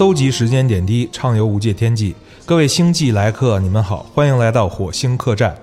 [0.00, 2.16] 搜集时间点滴，畅游无界天际。
[2.46, 5.54] 各位星际来客，你们好，欢迎来到火星客栈。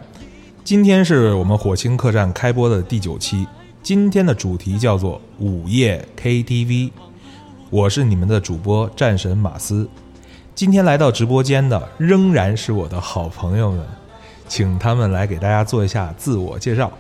[0.64, 3.48] 今天是我们火星客栈开播的第九期，
[3.82, 6.92] 今天的主题叫做午夜 KTV。
[7.72, 9.90] 我是你们的主播战神马斯。
[10.54, 13.84] 今天来到直播间的仍然是我的好朋友们，
[14.48, 16.92] 请他们来给大家做一下自我介绍。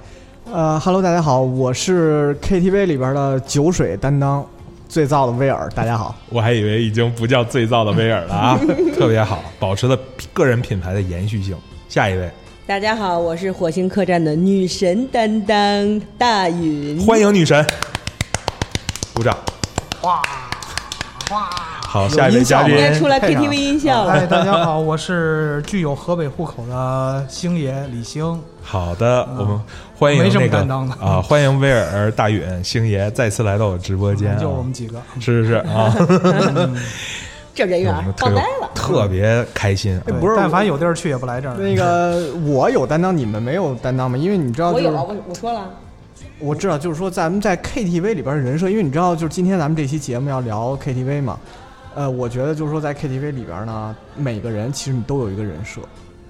[0.51, 4.43] 呃哈喽，大家好，我是 KTV 里边的酒水担当，
[4.87, 6.15] 最燥的威尔，大家好。
[6.29, 8.59] 我还以为已经不叫最燥的威尔了啊，
[8.95, 9.97] 特别好，保持了
[10.33, 11.55] 个人品牌的延续性。
[11.89, 12.29] 下一位，
[12.65, 17.65] 大家好，我是火星客栈的女神担当大云，欢迎女神，
[19.13, 19.37] 鼓掌。
[20.01, 20.21] 哇
[21.31, 21.76] 哇！
[21.89, 22.75] 好，下一位嘉宾。
[22.95, 24.27] 出来 KTV 音效哎，了。
[24.27, 28.37] 大家好，我是具有河北户口的星爷李星。
[28.61, 29.61] 好的，我们
[29.97, 30.93] 欢迎没什么那个担当的。
[30.95, 35.95] 啊，欢迎威尔、大允、星爷再次来到我直播间啊，就我们几个，是是是啊，
[37.55, 38.69] 这人缘我们特爆呆了。
[38.75, 41.55] 特别开心不是但凡有地儿去也不来这儿。
[41.55, 44.17] 那个 我有担当，你们没有担当吗？
[44.17, 45.69] 因为你知道，就是我有，我我说了，
[46.39, 51.39] 我知道，就是说咱们在 KTV 里边的人设，因为你知道，就是今天咱们这期节目要聊 KTV 嘛，
[51.97, 55.81] 呃，我觉得就是说在 KTV 里边呢，每个人其实你都有一个人设，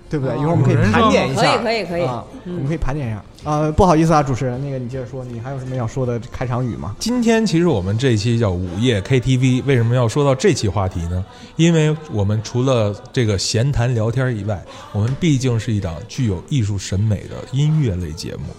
[0.10, 0.34] 对不对？
[0.34, 3.22] 哦一会儿我们可以盘点一下可以下，可以可以啊，嗯我们可以盘点一下。
[3.44, 6.96] 呃，不好意思啊，主持人，那个你接着说，你还有什么要说的开场语吗？
[7.00, 11.26] 今天其实我们这一期叫午夜 KTV，为什么要说到这期话题呢？
[11.58, 18.56] 因为我们除了这个闲谈聊天以外，我们毕竟是一档具有艺术审美的音乐类节目，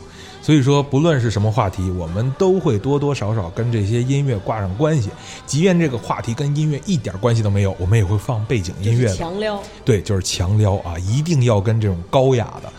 [0.48, 5.10] 所以说不论是什么话题，我们都会多多少少跟这些音乐挂上关系。
[5.44, 9.14] 即便这个话题跟音乐一点关系都没有，我们也会放背景音乐的。
[9.14, 12.72] 强撩，对，就是强撩啊，一定要跟这种高雅的、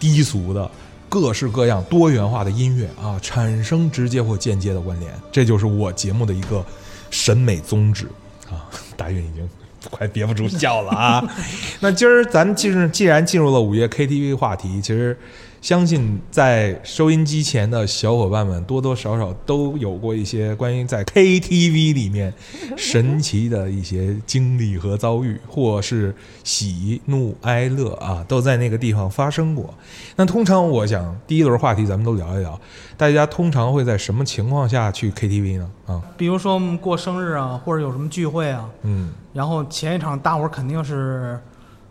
[0.00, 0.68] 低俗的、
[1.08, 6.66] 各式各样多元化的音乐啊产生直接或间接的关联，这就是我节目的一个
[7.12, 8.08] 审美宗旨
[8.50, 8.66] 啊。
[8.96, 9.48] 大运已经
[9.88, 11.24] 快憋不住笑了啊！
[11.78, 15.16] 那今儿咱既是既然进入了午夜 KTV 话题，其实
[15.64, 22.34] 相信在收音机前的小伙伴们多多少少都有过一些关于在 KTV 里面
[22.76, 29.72] 神奇的一些经历和遭遇，或是喜怒哀乐啊，都在那个地方发生过。
[30.16, 32.60] 那通常我想第一轮话题咱们都聊一聊，
[32.98, 35.70] 大家通常会在什么情况下去 KTV 呢？
[35.86, 41.40] 啊，比如说我们过生日啊，或者有什么聚会啊，嗯，然后前一场大伙儿肯定是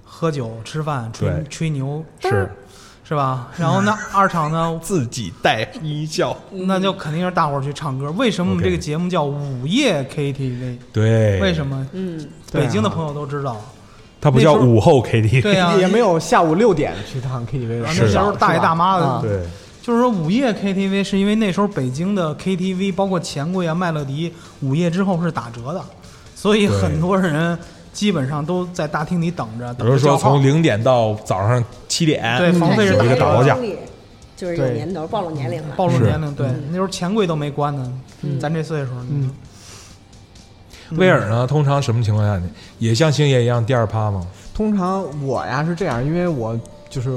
[0.03, 2.47] 喝酒、吃饭、吹吹牛，是
[3.03, 3.49] 是吧？
[3.57, 8.09] 然后那 二场呢，自己带音效，那就肯定是大伙儿去唱歌。
[8.11, 10.77] 为什么我们这个节目叫午夜 KTV？
[10.91, 11.65] 对，为什？
[11.65, 11.85] 么？
[11.91, 13.59] 嗯，北京的朋友都知道。
[14.21, 19.41] 它不叫午后 KTV，对呀、也没有下午六点去唱 KTV 那时候大爷大妈的，啊对，
[19.81, 25.83] 就是说午夜 KTV 是因为那时候北京的 KTV，包括钱柜啊、麦乐迪，午夜之后是打折的，
[26.35, 27.59] 所以很多人
[27.93, 29.73] 基本上都在大厅里等着。
[29.75, 33.55] 比如说从零点到早上七点，对房费是有一个打包价，
[34.35, 35.75] 就是有年头，暴露年龄了。
[35.77, 37.93] 暴露年龄，对，那时候钱柜都没关呢，
[38.41, 39.31] 咱这岁数，嗯，
[40.97, 41.47] 威尔呢？
[41.47, 42.49] 通常什么情况下呢？
[42.79, 44.25] 也像星爷一样第二趴吗？
[44.53, 46.59] 通常我呀是这样，因为我
[46.89, 47.09] 就是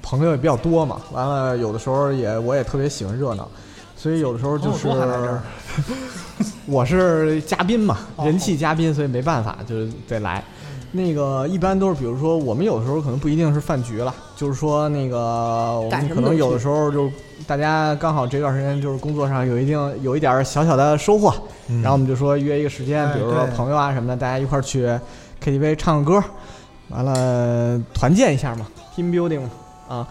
[0.00, 3.48] 朋友也比较多嘛，完了有的时候也我也特别喜欢热闹，
[3.96, 4.88] 所以有的时候就是
[6.68, 8.26] 我是嘉宾嘛，哦。
[8.26, 10.44] 人气嘉宾，所以没办法，就是得来。
[10.92, 17.10] 那个一般都是，比如说我们有的时候可能不一定是饭局了，就是说那个我们可能有的时候就
[17.46, 21.32] 大家刚好这段时间就是工作上有一定有一点儿小小的收获，
[21.68, 21.82] 嗯。
[21.82, 24.86] 然后我们就说约一个时间，哎比如说朋友啊什么的，大家一块儿去
[25.42, 26.24] KTV 唱个歌，
[26.88, 29.50] 完了团建一下嘛，team building 嘛
[29.88, 30.08] 啊，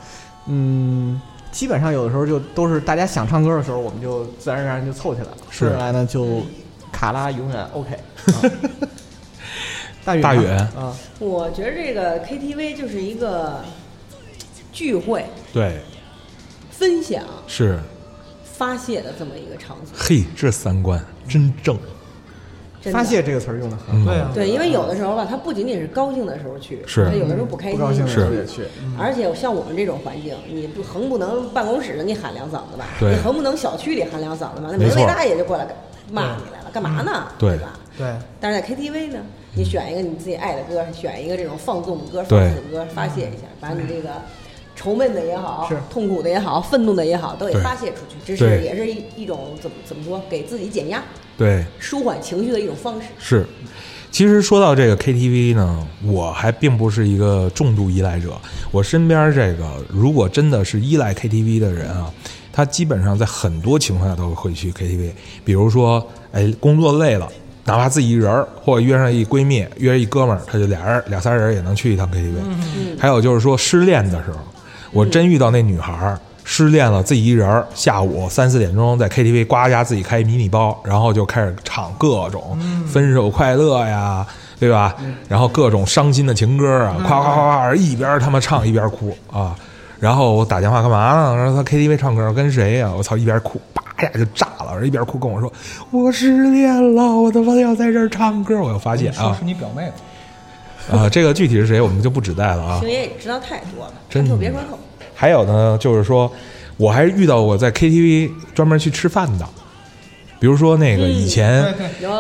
[0.48, 1.20] 嗯，
[1.52, 5.70] 基本上有的时候就都是大家想唱歌的时候，我们就自然而然就凑起来了，是。
[5.70, 6.44] 凑起来呢就
[6.92, 7.94] 卡拉永远 OK
[8.34, 8.52] 啊。
[10.06, 10.58] 大远大远。
[10.76, 13.62] 啊，我觉得这个 KTV 就是一个
[14.72, 15.82] 聚会、对，
[16.70, 17.80] 分享、是，
[18.44, 19.96] 发泄的这么一个场所。
[19.98, 21.78] 嘿，这三观真正。
[22.92, 24.12] 发泄这个词儿用的很好。
[24.12, 27.06] 对啊，对，因为有的时候吧，他不仅仅是高兴的时候去，是。
[27.06, 27.80] 他有的时候不开心。
[27.80, 28.64] 不高兴的时候也去，
[28.98, 32.86] 而且像我们这种环境，你不横不能办公室你喊两嗓子吧？
[33.00, 33.16] 对。
[33.16, 34.70] 你横不能小区里喊两嗓子吧？
[34.72, 35.68] 那门卫大爷就过来
[36.12, 37.28] 骂你来了，干嘛呢？
[37.38, 37.80] 对吧？
[37.98, 38.08] 对，
[38.40, 39.20] 但是在 KTV 呢，
[39.56, 44.10] 你选一个你自己爱的歌，选一个这种放纵的歌、放对肆的歌，发泄一下，把你这个
[44.78, 48.16] 愁闷的也好是，痛苦的也好，愤怒的也好，都对给发泄出去。
[48.24, 51.04] 这是也是一一种怎么怎么说，给自己减压、
[51.38, 53.08] 对，舒缓情绪的一种方式。
[53.20, 53.46] 是。
[54.10, 58.32] 其实说到这个 KTV 呢，我还并不是一个重度依赖者。
[58.72, 62.12] 我身边这个如果真的是依赖 KTV 的人啊，
[62.54, 65.12] 他基本上在很多情况下都会去 KTV，
[65.44, 67.28] 比如说，哎，工作累了，
[67.66, 72.98] 哪怕自己一人儿，或者约上一闺蜜，约上一哥们儿，他就俩人俩仨人也能去一趟 KTV。
[72.98, 74.38] 还有就是说失恋的时候，
[74.92, 82.58] 我真遇到那女孩儿失恋了，自己一人儿，下午三四点钟在 KTV 呱家自己开迷你包，然后就开始唱各种
[82.88, 84.26] 分手快乐呀。
[84.60, 84.96] 对吧？
[85.30, 89.56] 然后各种伤心的情歌啊，夸夸夸夸，一边他妈唱一边哭啊。
[90.00, 91.36] 然后我打电话干嘛呢？
[91.36, 92.92] 然后他 KTV 唱歌跟谁呀？
[92.98, 94.84] 我操，一边哭，叭一下就炸了。
[94.84, 95.54] 一边哭跟我说
[95.92, 99.94] ：“我失恋了，我他妈要在这儿唱歌。”我又发现啊是你表妹吧？
[100.96, 102.80] 啊，这个具体是谁我们就不指代了啊。
[102.80, 104.80] 星爷也知道太多了，真的就别关口。
[105.14, 106.32] 还有呢，就是说
[106.78, 109.48] 我还遇到过在 KTV 专门去吃饭的，
[110.40, 111.74] 比如说那个以前。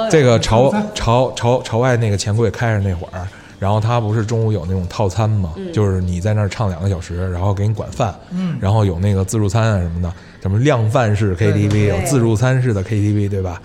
[0.09, 3.27] 这个朝朝朝朝外那个钱柜开着那会儿，
[3.59, 5.53] 然后他不是中午有那种套餐吗？
[5.73, 10.11] 就是你在那儿唱两个小时，然后给你管饭，嗯然后有那个自助餐啊什么的，
[10.41, 13.61] 什么量贩式 KTV，有自助餐式的 KTV，对吧？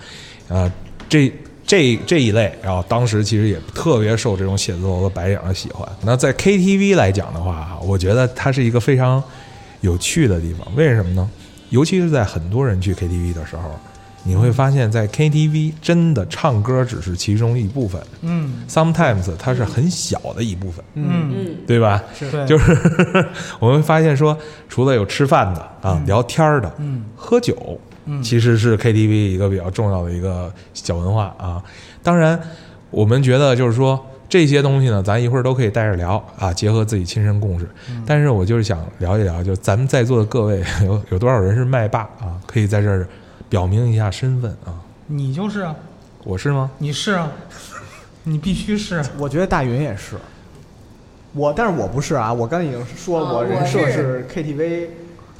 [0.49, 0.71] 啊，
[1.09, 1.31] 这
[1.65, 5.87] 这这一类，然后当时其实也特别受这种写字楼的白领的喜欢。
[6.03, 9.23] 那在 KTV 来讲的话，我觉得它是一个非常
[9.81, 11.29] 有趣的地方，为什么呢？
[11.69, 13.63] 尤其是在很多人去 KTV 的时候，
[14.23, 22.03] 你会发现在 KTV 真的唱歌只是其中一部分嗯，sometimes 它是很小的一部分，嗯，嗯，对吧？
[22.19, 22.71] 对，就是
[23.59, 24.37] 我们会发现说，
[24.69, 31.63] 除了有吃饭的啊、聊天儿的、嗯喝酒，嗯其实是 KTV 一个比较重要的一个小文化啊。
[32.01, 32.39] 当然，
[32.89, 37.67] 我们觉得就是说这些东西呢，咱一会儿都可以带着聊啊，结合自己亲身故事。
[37.89, 42.39] 嗯但是我就是想聊一聊，就咱们在座的各位 有有多少人是麦霸啊？
[42.45, 43.07] 可以在这儿
[43.49, 44.79] 表明一下身份啊。
[45.07, 45.75] 你就是啊，
[46.23, 46.71] 我是吗？
[46.79, 47.31] 你是啊，
[48.23, 49.03] 你必须是。
[49.17, 50.15] 我觉得大云也是。
[51.33, 52.31] 我，但是我不是啊！
[52.31, 54.87] 我刚才已经说了，啊我人设是 KTV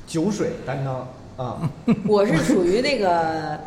[0.07, 1.07] 酒水担当
[1.37, 1.57] 啊。
[2.07, 3.57] 我是属于那个，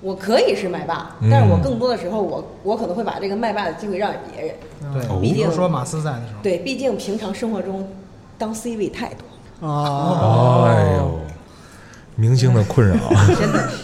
[0.00, 4.56] 我可以是麦霸，嗯但是我更多的时候，我我可能会把这个麦霸的机会让给别人。
[4.92, 7.88] 对，哦比如说马斯在的时候，对，毕竟平常生活中
[8.36, 11.18] 当 C 位太多，哦，哎呦，
[12.16, 12.96] 明星的困扰。
[13.38, 13.78] 真的是。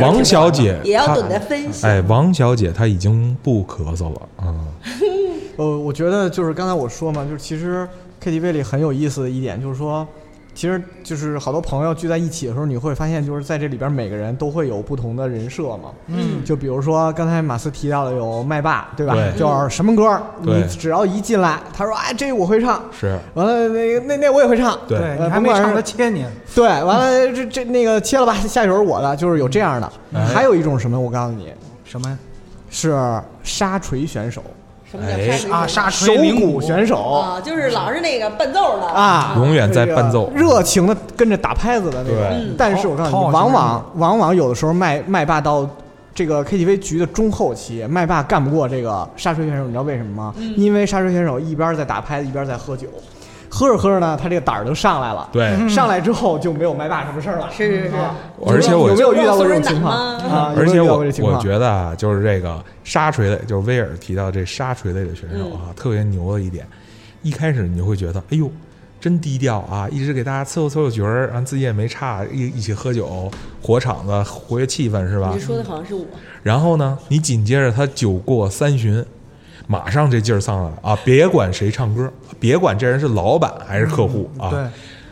[0.00, 1.84] 王小姐也要懂得分析。
[1.84, 4.54] 哎，王小姐她已经不咳嗽了啊。
[5.56, 7.86] 呃，我觉得就是刚才我说嘛，就是其实
[8.22, 10.06] KTV 里很有意思的一点，就是说，
[10.54, 15.90] 其实就是好多朋友聚在一起的时候，你会发现，就是在这里边每个人都会有不同的人设嘛。
[16.06, 16.44] 嗯。
[16.44, 19.14] 就比如说刚才马斯提到的有麦霸，对吧？
[19.14, 19.32] 对。
[19.38, 20.62] 就是什么歌，对。
[20.62, 25.18] 你只要一进来，他说哎这我会唱，是，完了那个那那我也会唱，对。
[25.28, 26.24] 还没唱他切你，
[26.54, 29.92] 对，完了这这那个切了吧，下一首是我的，就是有这样的。
[30.14, 30.24] 哎。
[30.26, 31.52] 还有一种什么，我告诉你，
[31.84, 32.16] 什么呀？
[32.70, 34.42] 是沙锤选手，
[34.94, 40.30] 什么叫哎啊，沙手锤铃鼓选手啊，就是老是那个伴奏的啊，永远在伴奏。
[40.32, 42.14] 这个热情的跟着打拍子的那对。
[42.14, 42.54] 种嗯。
[42.56, 45.68] 但是我告诉你，往往往往有的时候麦麦霸到
[46.14, 50.34] 这个 KTV 局的中后期，麦霸干不过这个沙锤选手，你知道为什么吗？
[50.38, 50.54] 嗯。
[50.56, 52.86] 因为沙锤选手一边在打拍子，一边在喝酒，
[53.54, 55.28] 喝着喝着呢，他这个胆儿就上来了。
[55.30, 57.48] 对，上来之后就没有麦霸什么事儿了。
[57.52, 57.94] 是是是，
[58.44, 60.52] 而且我有没有遇到过这种情况啊？
[60.56, 66.66] 而且我有没有遇到过这情我觉得啊，就是这个沙锤类，就是威尔提到这沙锤类的选手啊，特别牛的一点，
[67.22, 68.50] 一开始你就会觉得，哎呦，
[69.00, 73.30] 真低调啊，一直给大家伺候凑合角儿，然后自己也没差，一一起喝酒，
[73.62, 75.38] 火场子，活跃气氛是吧你？
[75.38, 76.04] 说的好像是我，
[76.42, 79.04] 然后呢，你紧接着他酒过三巡，
[79.66, 80.98] 马上这劲儿上来了啊！
[81.04, 84.66] 别管谁唱歌，别管这人是老板还是客户啊，对，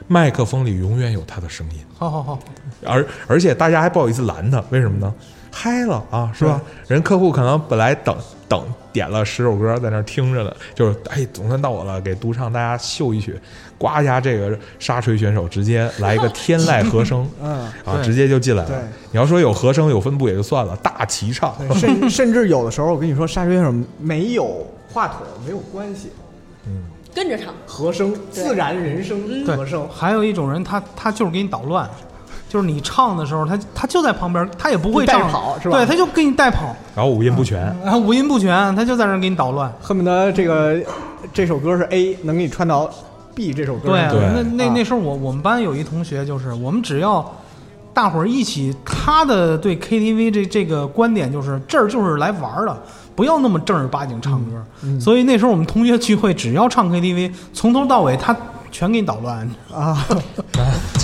[0.08, 1.76] 麦克风里永远有他的声音。
[1.96, 2.38] 好好好，
[2.84, 5.12] 而而且大家还不好意思拦他，为什么呢？
[5.50, 6.60] 嗨了啊，是吧？
[6.88, 8.16] 人客户可能本来等
[8.52, 13.34] 等点了十首歌在那儿听着呢，就是哎，总算到我了，给独唱大家秀一曲，
[13.78, 18.68] 呱一下这个沙锤选手直接来一个天籁和声嗯，啊，直接就进来了。
[18.68, 18.78] 对。
[19.10, 26.10] 你要说有和声有分布也就算了，大齐唱，甚 甚至有的时候，我跟你说，沙锤选手没有话筒没有关系，
[26.66, 26.82] 嗯。
[27.14, 31.88] 跟着唱，和声自然人声对和声，还有一种人，他他就是给你捣乱，
[32.52, 39.72] 就是你唱的时候，他他就在旁边，他也不会带唱，跑是吧对，他就给你带跑，然后五音不全，然后五音不全，他就在那给你捣乱。
[39.80, 40.78] 恨不得这个
[41.32, 42.90] 这首歌是 A，能给你串到
[43.34, 44.02] B 这首歌对
[44.34, 47.26] 那那啊那时候我我们班有一同学，就是我们只要
[47.94, 52.76] 大伙儿一起，他的对 KTV 这这个观点就是这儿就是来玩儿的，
[53.16, 54.62] 不要那么正儿八经唱歌。
[54.82, 58.36] 嗯所以那时候我们同学聚会，只要唱 KTV，从头到尾他
[58.72, 60.04] 全给你捣乱， 啊，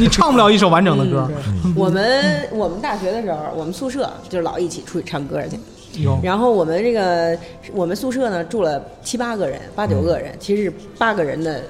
[0.00, 1.30] 你唱不了一首完整的歌。
[1.76, 6.02] 我们我们大学的时候，我们宿舍就老一起出去唱歌去。
[6.02, 6.18] 有。
[6.22, 7.38] 然后我们这个
[7.72, 11.62] 我们宿舍呢住了七八个人，八九个人，其实是八个人的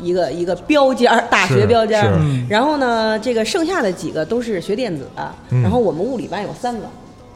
[0.00, 2.46] 一个一个标间儿，大学标间儿。
[2.48, 4.60] 然后呢，这个剩下的几个都是。
[4.60, 6.86] 学电子的，嗯然后我们物理班有三个，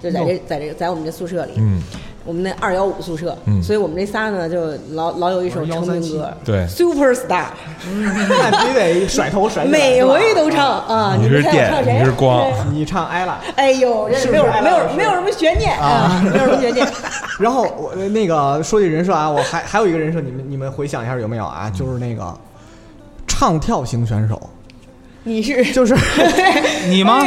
[0.03, 1.81] 就在这在这在我们这宿舍里，嗯，
[2.25, 3.63] 我们那二幺五宿舍，嗯。
[3.63, 7.47] 所以我们这仨呢就老老有一首成名歌，对，Super Star，
[8.29, 11.17] 那必须得甩头甩每回都唱啊。
[11.19, 11.99] 你是电唱谁？
[11.99, 12.51] 你是光。
[12.51, 15.87] 对 你唱艾拉，哎呦，这没有没有没有什么悬念啊。
[15.87, 16.87] 啊，没有什么悬念。
[17.41, 21.71] 然后我呃那个说起人设啊，我还还有一个人设，你们你们回想一下有没有啊？
[21.75, 22.37] 就是那个
[23.27, 24.39] 唱跳型选手，
[25.25, 25.97] 你是就是
[26.89, 27.23] 你吗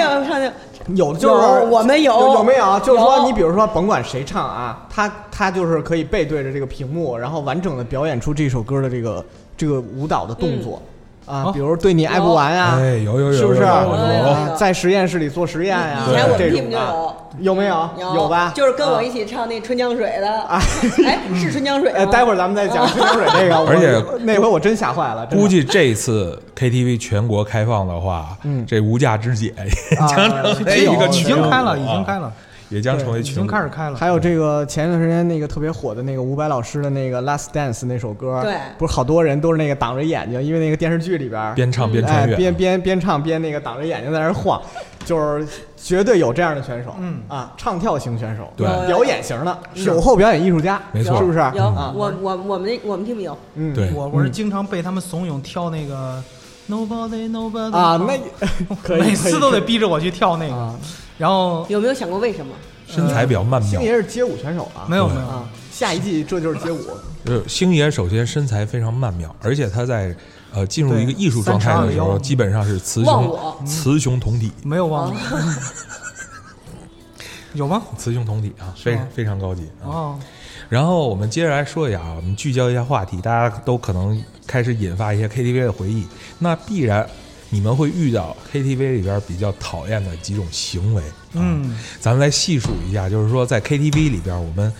[0.95, 2.79] 有就是有我们有有有没有？
[2.81, 9.25] 就是说你比如说甭管谁唱啊，他他就是可以背对着这个屏幕，然后完整的表演出这首歌的这个
[9.55, 10.81] 这个舞蹈的动作。
[11.25, 11.51] 啊，哦。
[11.53, 13.61] 比如对你爱不完啊，哎，有有有，是不是？
[13.61, 17.15] 有在实验室里做实验呀，以前我们就有。
[17.39, 17.89] 有没有？
[17.97, 18.27] 有。
[18.27, 18.51] 吧？
[18.55, 19.11] 就是跟我一啊。
[19.11, 20.61] 起唱那春江水的，啊。
[21.05, 28.63] 哎，是春江水待会儿咱们再讲 春江水这个，而且那回我真吓坏了，估计这次 KTV 全国开放的话，嗯。
[28.67, 29.53] 这无价之姐
[29.99, 32.31] 啊将成为一个已经开了，已啊经开了，
[32.73, 33.95] 也将成为已群舞经开始开了。
[33.95, 44.61] 还有这个前一段时间那个特别火的那个伍佰老师的那个《Last Dance》那首歌，对不是好多人都是那个挡着眼睛，因为那个电视剧里边儿边唱边哎穿越，边边边唱边那个挡着眼睛在那儿晃，
[45.05, 51.39] 就是绝对有这样的选手，嗯啊，唱跳型选手，对表演型的是酒后表演艺术家，没错是不是？
[51.55, 56.23] 有啊，我我我们那我们 team 有，嗯，对我我是经常被他们怂恿跳那个
[56.69, 60.75] Nobody Nobody 啊，那 可以，每次都得逼着我去跳那个，啊，
[61.23, 62.53] 然后有没有想过为什么？
[62.85, 63.79] 身材比较曼妙。
[63.79, 63.81] 星。
[63.81, 66.81] 爷是街舞选手啊，没有没有，啊，下一季这就是街舞，
[67.23, 70.13] 就是星爷首先身材非常曼妙，而且他在
[70.53, 75.21] 呃进入一个艺术状态的时候，基本上是雌雄雌雄同体，没有忘了，
[77.55, 77.81] 有吗？
[77.97, 79.87] 雌雄同体啊，非非常高级啊。
[79.87, 80.19] 哦，
[80.67, 86.05] 然后我们接着来说一下啊，我们聚焦一下话题，大家都可能开始引发一些 KTV 的回忆。
[86.39, 87.07] 那必然
[87.53, 91.03] 你们会遇到 KTV 里边比较讨厌的几种行为。
[91.03, 94.74] 啊、嗯，咱们来细数一下，就是说在 KTV 里边我们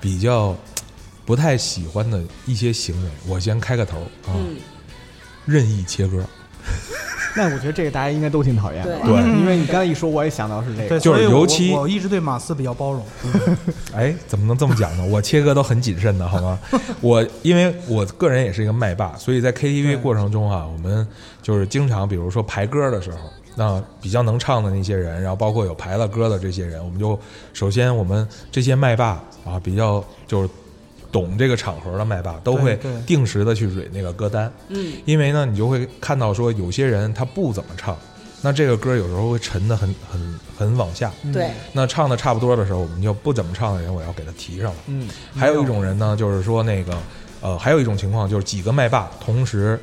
[0.00, 0.56] 比较
[1.26, 3.10] 不太喜欢的一些行为。
[3.26, 4.56] 我先开个头啊，嗯，
[5.44, 6.24] 任意切歌。
[7.36, 13.04] 那我觉得这个大家应该都挺讨厌的吧，对因为你刚才一说，我也想到是这对，个，就是所以我尤其我我一直对马斯比较包容，
[13.94, 15.04] 哎，怎么能这么讲呢？
[15.04, 16.58] 我切歌都很谨慎的，好吗？
[17.00, 21.06] 我因为我个人也是一个麦霸，所以在 KTV 过程中啊，我们
[21.42, 23.18] 就是经常，比如说排歌的时候，
[23.56, 27.18] 那比较能唱的那些人，然后包括有排了歌的这些人，我们就
[27.52, 30.48] 首先我们这些麦霸啊，比较就是
[31.12, 37.96] 懂这个场合的麦霸，都会定时的去蕊那个歌单，嗯，因为呢，你就会看到说有些人他不怎么唱，
[38.42, 41.12] 那这个歌有时候会沉的很很很往下。
[41.32, 44.76] 对，那唱的差不多的时候，我们就不怎么唱的人，我要给他提上来。
[44.86, 46.96] 嗯，还有一种人呢，就是说那个，
[47.40, 49.78] 呃，还有一种情况就是几个麦霸同时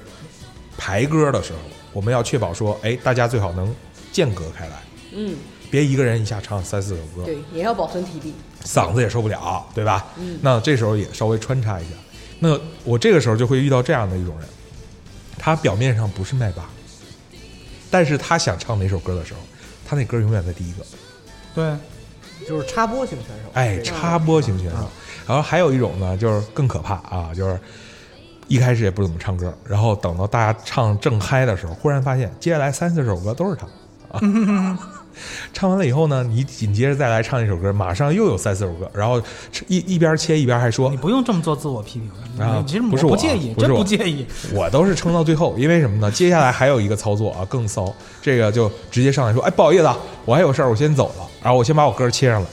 [0.78, 1.60] 排歌的时候，
[1.92, 3.74] 我们要确保说，哎，大家最好能
[4.12, 4.82] 间隔开来，
[5.14, 5.36] 嗯，
[5.70, 8.34] 别一个人一下唱三四首歌，对，也要保存体力。
[8.64, 10.06] 嗓子也受不了，对吧？
[10.18, 11.92] 嗯那这时候也稍微穿插一下。
[12.40, 14.48] 那我这个时候就会遇到这样的一种人，
[15.38, 16.64] 他表面上不是麦霸，
[17.90, 19.40] 但是他想唱哪首歌的时候，
[19.86, 20.86] 他那歌永远在第一个。
[21.56, 21.76] 对，
[22.48, 24.88] 就是插播型选手，哎，插播型选手。
[25.26, 27.60] 然后还有一种呢，就是更可怕啊，就是
[28.48, 33.68] 一开始也不怎么唱歌，然后等到大家唱正嗨的时候，忽然发现接下来三四首歌都是他
[34.12, 34.22] 啊。
[35.54, 39.22] 唱完了以后呢，你紧接着再来唱一首歌，马上又有三四首歌，然后
[39.68, 44.26] 一一边切一边还说你不用这么做自我批评，啊其实不是我不介意，真不是我不介意。
[44.54, 46.12] 我都是撑到最后，因为什么呢？
[46.12, 51.28] 接下来还有一个操作啊，更骚，这个就直接上来说，哎，不好意思啊，我还有事儿，我先走了。
[51.42, 52.48] 然后我先把我歌切上了，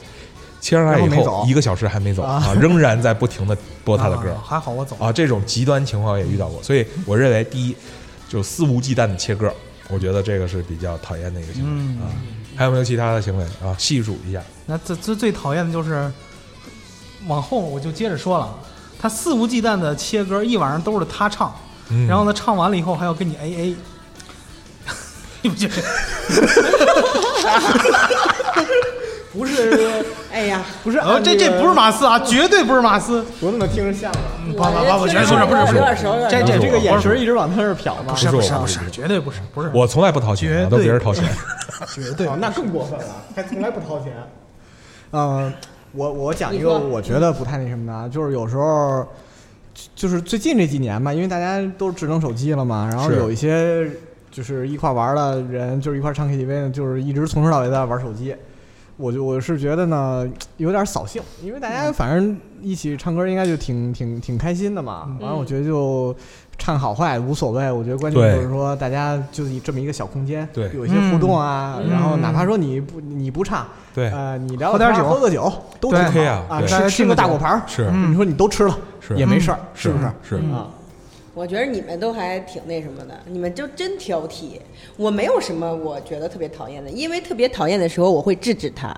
[0.61, 4.97] 切上来以后一个小时还没走啊啊，仍然在不停的播他的歌啊还好我走。
[5.01, 7.75] 啊，这种极端情况也遇到过，所以我认为第一，
[8.29, 9.53] 就肆无忌惮的切歌，
[9.89, 12.07] 我觉得这个是比较讨厌的一个行为、嗯啊。
[12.57, 13.75] 还有没有其他的行为啊？
[13.79, 14.43] 细数一下。
[14.67, 16.11] 那最最最讨厌的就是，
[17.27, 18.55] 往后我就接着说了，
[18.99, 21.55] 他肆无忌惮的切歌，一晚上都是他唱，
[21.91, 23.77] 嗯，然后呢唱完了以后还要跟你 A A，
[25.43, 25.75] 你不觉得？
[29.35, 33.25] 不是 哎呀，不是呃，这这不是马斯啊，绝对不是马斯。
[33.41, 34.19] 我怎么听着像了？
[34.47, 36.29] 不不不，我觉得不是不是不是。
[36.31, 38.13] 这这这个眼神不是一直往他那儿瞟吗？
[38.13, 41.25] 不是不是不是不是，绝对不是不是，我从来不掏钱啊，绝对都别人掏钱。
[41.93, 44.13] 绝对哦，那更过分了，还从来不掏钱。
[45.13, 45.53] 嗯、
[45.93, 49.07] 我我讲一个我觉得不太那什么的啊，就是有时候
[49.75, 53.89] 就就是最近这几年吧，因为大家都是智能手机了嘛，然后是有一些
[54.31, 58.35] 就是一块玩的人，就是一块唱 KTV 的，就是一直从头到尾在玩手机。
[58.97, 65.17] 我就我是觉得呢，有点扫兴，因为大家反正一起唱歌应该就挺挺挺开心的嘛。
[65.21, 66.15] 完了，我觉得就
[66.57, 80.05] 唱好坏无所谓，我觉得关键就是说大家就这么一个小空间，对有一些互动啊，嗯然后哪怕说你不你不唱，对，呃，你聊喝点酒喝个酒都挺对好啊对吃吃个大果盘儿，是嗯你说你都吃了是也没事儿，是不是？
[80.23, 80.69] 是嗯啊，
[81.35, 84.61] 我觉得你们都还挺那什么的，你们就真挑剔。
[84.97, 88.97] 我没有什么我觉得特别讨厌的，因为特别讨厌的时候我会制止他，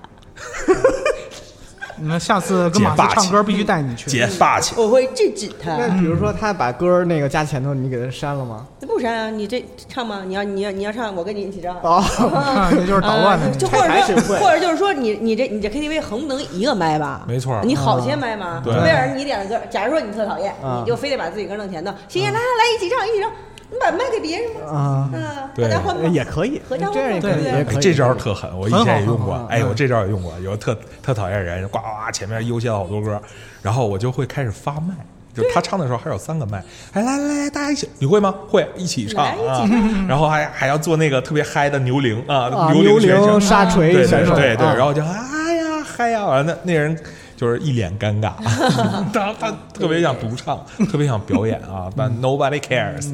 [1.99, 4.09] 你们下次跟马姐霸气斯唱歌必须带你去。
[4.09, 5.75] 姐霸气，我会制止他。
[5.77, 8.65] 那比如说他把歌那个加前头，你给他删了吗？
[8.79, 10.23] 那不删啊，你这唱吗？
[10.25, 11.75] 你要你要你要唱，我跟你一起唱。
[11.81, 13.49] 哦，啊， 也就是捣乱的。
[13.55, 17.25] 就或者说，或者就是说你，你这你这 KTV 横不能一个麦吧？
[17.27, 18.61] 没错你好些麦吗？
[18.63, 23.31] 对为了，你点的歌，假如说你特讨厌，啊你就非得把自己歌弄前头，行行，来来来，一起唱，一起唱，
[23.69, 25.65] 你把麦给别人吧，啊，啊，对。
[26.09, 27.19] 也可以，合样也
[27.65, 29.45] 可以，这招特狠，我以前也用过。
[29.49, 33.21] 哎，我这招也用过，有特特讨厌人，呱呱呱，前面优先了好多歌，
[33.61, 34.93] 然后我就会开始发麦。
[35.35, 38.33] 就他唱的时候还有三个麦，哎来来来，大家一起，你会吗？
[38.47, 39.69] 会，一起唱啊！
[40.07, 46.97] 然后还还要做那个特别嗨的牛铃啊，牛铃、沙锤对选手，对对然后就哎呀嗨呀，完了那那人
[47.37, 48.33] 就是一脸尴尬，
[49.13, 50.59] 他他特别想独唱，
[50.91, 53.07] 特别想表演啊， 但 nobody cares，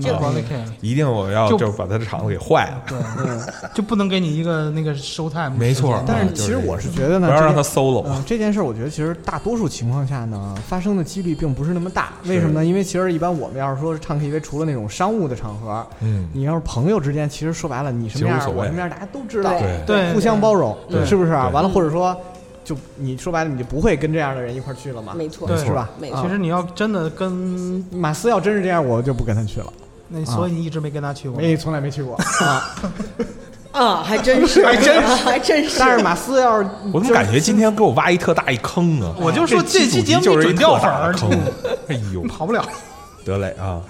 [0.81, 5.51] 一定我要就就把他的场子给坏了，对，就不能给你一个那个 show time。
[5.51, 12.13] 没错但是其实我是觉得呢，不要让他 solo 嗯，这件事儿我觉得其实大多数情况下呢，发生的几率并不是那么大。
[12.25, 12.65] 为什么呢？
[12.65, 16.29] 因为其实一般我们要是说唱 KTV，除了那种商务的场合，嗯。
[16.31, 19.83] 你要是朋友之间，其实说白了，你什么样我什么样，大家都知道，对。
[19.85, 20.13] 对。
[20.13, 21.05] 互相包容，对。
[21.05, 21.49] 是不是啊？
[21.49, 22.15] 完了，或者说，
[22.63, 25.89] 就你说白了，你就不会跟这样的人一块儿去了嘛，没错，对是吧？
[25.99, 27.31] 没错啊其实你要真的跟
[27.91, 29.73] 马斯要真是这样，我就不跟他去了，
[30.07, 31.37] 那，所以你一直没跟他去过。
[31.39, 32.75] 没从来没去过啊。
[33.73, 35.79] 啊，还真是， 还真是， 还真是。
[35.79, 39.15] 但是马斯要是我怎么感觉今天给我挖一特大一坑啊？
[39.19, 41.31] 我就说这这期节目就是一准掉粉坑。
[41.87, 42.63] 哎呦，跑不了。
[43.25, 43.81] 得嘞啊！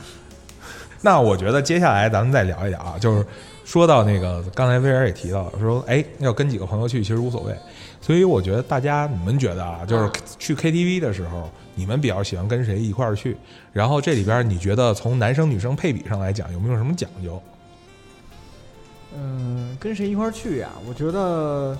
[1.02, 3.26] 那我觉得接下来咱们再聊一聊啊，就是
[3.66, 7.54] 说到那个刚才威尔也提到了，说哎要跟几个朋友去其实无所谓，
[8.06, 13.38] 所以我觉得大家你们觉得啊，就是去 KTV 的时候，你们比较喜欢跟谁一块儿去？
[13.72, 17.42] 然后这里边你觉得从男生女生配比上来讲，有没有什么讲究？
[19.16, 21.78] 嗯，跟谁一块儿去呀、我觉得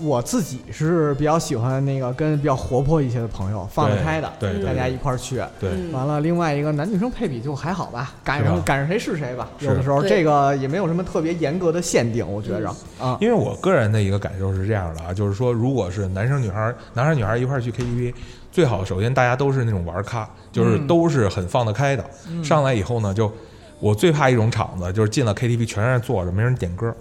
[0.00, 5.36] 我自己是比较喜欢那个跟比较活泼一些的朋友，放得开的，对对大家一块儿去。
[5.60, 9.48] 对，嗯完了，另外一个男女生配比就还好吧，赶上赶上谁是谁吧。
[9.58, 18.14] 是有的时候这个也没有什么特别严格的限定，我觉着啊，因为我个人的一个感受是这样的啊，就是说，如果是男生女孩、男孩女孩一块儿去 KTV，
[18.50, 22.04] 最好首先大家都是那种玩咖，就是嗯都是很放得开的。
[22.42, 23.30] 上来以后呢，就
[23.78, 26.94] 我最怕一种场子，就是进了 KTV 全是坐着，没人点歌。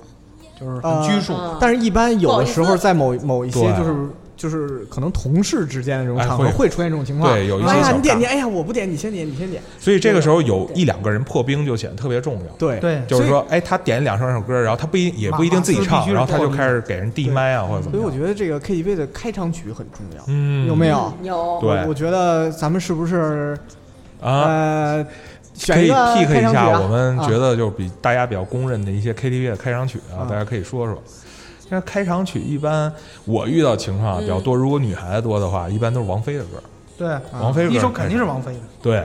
[0.61, 1.33] 就是很拘束。
[1.33, 3.93] 啊但是一般有的时候在某某一些就是。
[4.37, 6.51] 就是可能同事之间的这种哎场合会。
[6.51, 12.51] 会出现这种情况，对有一些哎呀，你点点，哎呀，我不点，你先点，你先点，所以这个时候有一两个人破冰就显得特别重要。
[12.57, 12.79] 对。
[12.79, 13.03] 对。
[13.05, 18.03] 就是说，哎，他点两三首歌，然后他不一也不一定自己唱，然后他就开始给人递麦啊，或者怎么所以。
[18.03, 21.13] 我觉得这个 KTV 的开场曲很重要，嗯，有没有？
[21.21, 21.59] 有。
[21.61, 21.69] 对。
[21.69, 23.55] 我我觉得咱们是不是
[24.19, 24.45] 啊？
[24.45, 25.07] 呃，
[25.67, 25.95] 可以选一个
[26.35, 31.01] pick 一下我们啊觉得就是比大家比较公认的一些 KTV 的开场曲啊，啊大家可以说说。
[31.69, 32.91] 那开场曲一般
[33.23, 36.61] 我遇到情况比较多，如果女孩子多的话，一般都是王菲的歌。
[36.97, 37.07] 对，
[37.39, 38.59] 王菲的歌第一首肯定是王菲的。
[38.81, 39.03] 对，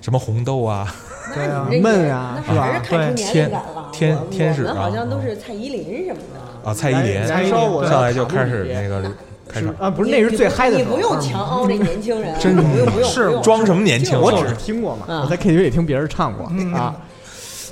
[0.00, 0.94] 什么红豆啊，
[1.34, 3.88] 对啊 闷啊那还是是吧看出年龄感了。
[3.92, 6.70] 天天使啊我们好像都是蔡依林什么的。
[6.70, 7.26] 啊，蔡依林。
[7.26, 9.02] 蔡依林我上来就开始那个
[9.48, 14.20] 开场，啊，不是那是最嗨的时候，你不用强凹这年轻人，真不用不用是装什么年轻？
[14.20, 16.94] 我只是听过嘛，嗯我在 KTV 里听别人唱过嗯啊。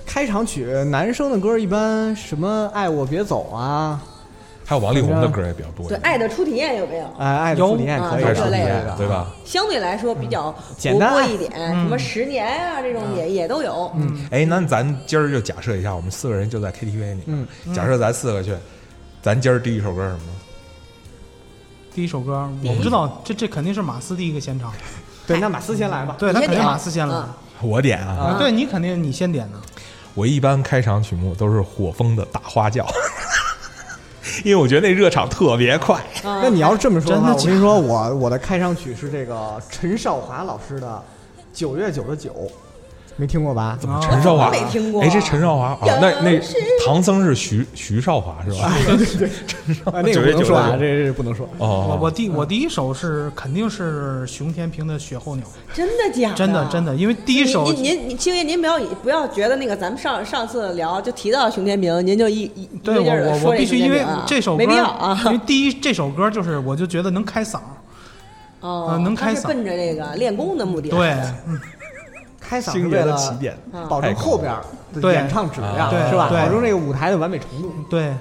[0.06, 4.00] 开场曲男生的歌一般什么爱我别走啊，
[4.64, 5.86] 还有王力宏的歌也比较多。
[5.88, 7.04] 对，爱的初体验有没有？
[7.18, 9.26] 哎爱的初体验可以这类的对吧？
[9.44, 13.90] 相对来说比较简单一点，什么十年啊这种也也都有。
[13.96, 18.54] 嗯哎，那咱今儿就假设一下，我们四个人就在 KTV 里，嗯，假设咱四个去，
[19.20, 20.32] 咱今儿第一首歌是什么？
[21.96, 24.70] 第一首歌我不知道，这这肯定是马斯第一个先唱，
[25.26, 26.14] 对，那马斯先来吧。
[26.18, 27.14] 对那肯定马斯先来。
[27.14, 29.58] 啊我点啊，啊，对你肯定你先点的，
[30.12, 32.86] 我一般开场曲目都是火风的大花轿，
[34.44, 35.96] 因为我觉得那热场特别快。
[36.22, 40.86] 啊那你要是这么说的话，真的我跟你说，我我的开场曲是这个陈少华老师的
[41.58, 42.30] 《九月九的九》，
[43.18, 43.76] 没听过吧？
[43.80, 44.50] 怎么陈少华？
[44.50, 45.02] 没听过。
[45.02, 46.40] 哎，这陈少华啊，那那
[46.84, 48.72] 唐僧是徐徐少华是吧？
[48.86, 51.48] 对 对对， 陈少华，那个不能说啊，这这不能说。
[51.58, 55.46] 哦，我我第我第一首是肯定是熊天平的《雪候鸟。
[55.72, 65.18] 真的假》，真的真的，因为第一首您您您，星爷，您不要不要觉得那个咱们上上次聊就提到熊天平，您就一一对我我我必须因为这首歌没必要啊。
[65.24, 67.58] 因为第一这首歌就是我就觉得能开嗓，
[68.60, 69.46] 哦呃，能开嗓。
[69.48, 70.90] 奔着这个练功的目的。
[70.90, 71.08] 来对
[72.48, 74.54] 开嗓是为了起点，保证后边
[75.12, 76.28] 演唱质量是吧？
[76.30, 77.72] 保证这个舞台的完美程度。
[77.90, 78.14] 对，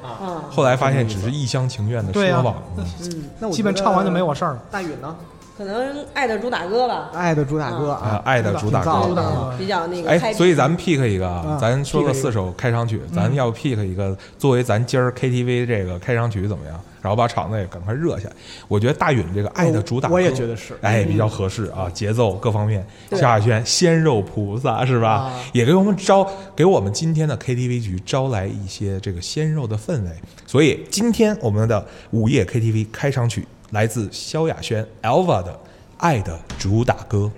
[0.49, 2.55] 后来发现只是一厢情愿的说吧。
[2.77, 4.59] 嗯，那我基本唱完就没我事儿了。
[4.71, 5.15] 大允呢？
[5.58, 10.10] 可能爱的主打歌吧，爱的主打歌啊，爱的主打歌，比较那个。
[10.10, 16.78] 哎，所以咱们 pick 一个，啊，咱说个四首开场曲，咱要 pick 一个作为咱今儿 K T V 这个开场曲怎么样？
[17.02, 18.34] 然后把场子也赶快热起来。
[18.68, 22.86] 我觉得大允这个爱的主打，我也觉得是，哎，比较合适啊，节奏各方面。
[23.12, 25.32] 萧亚轩，鲜肉菩萨是吧？
[25.54, 30.10] 也给我们招，给我们今天的 K T V 局招来一些这个鲜肉的氛围。
[30.46, 35.59] 所以今天我们的午夜 K T V 开场曲来自萧亚轩 elva 的
[35.97, 37.29] 爱的主打歌。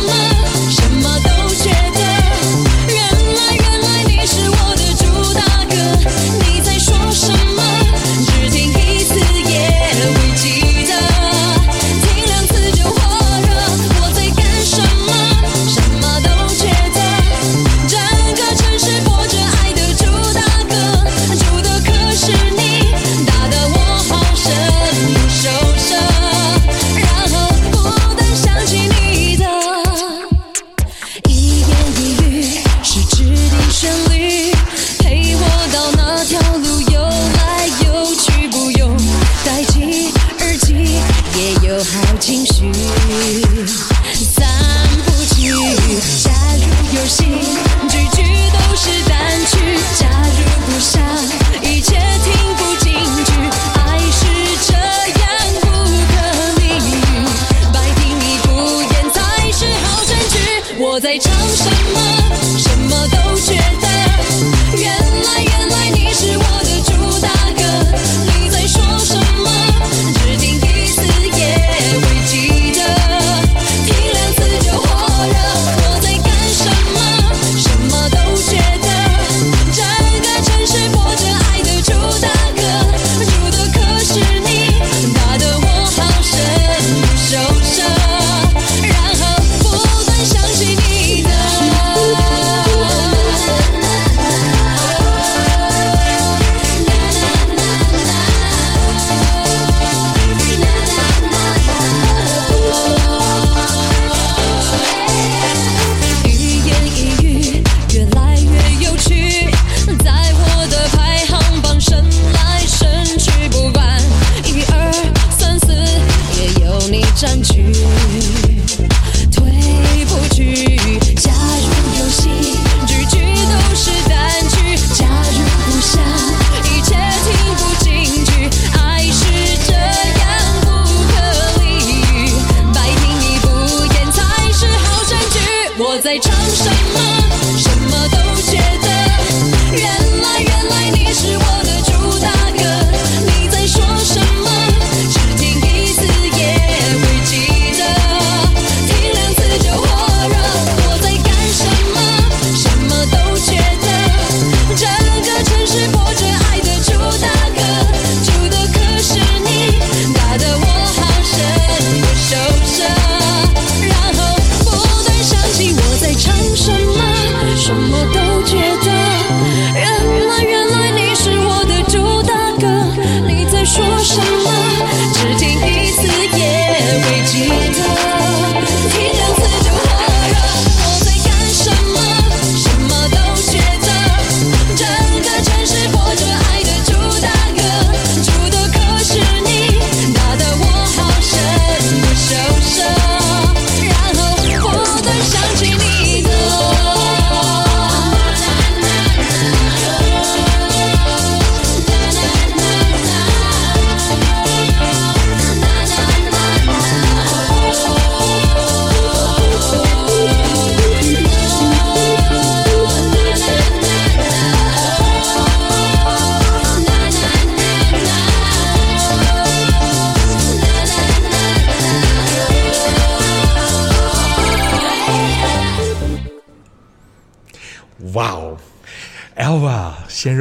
[0.00, 0.51] summer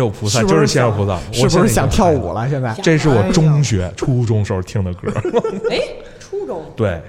[0.01, 2.49] 肉菩萨是不就是是鲜肉菩萨，是不是想跳舞了？
[2.49, 5.11] 现在这是我中学、初中时候听的歌。
[5.69, 5.79] 哎，
[6.19, 6.99] 初中对，